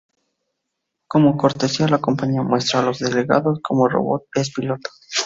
[1.07, 4.95] Como cortesía, la compañía muestra a los delegados cómo el robot es pilotado.